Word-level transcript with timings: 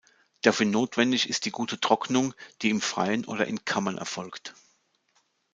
Dafür 0.41 0.65
notwendig 0.65 1.29
ist 1.29 1.45
die 1.45 1.51
gute 1.51 1.79
Trocknung, 1.79 2.33
die 2.63 2.71
im 2.71 2.81
Freien 2.81 3.23
oder 3.23 3.45
in 3.45 3.65
Kammern 3.65 3.99
erfolgt. 3.99 4.55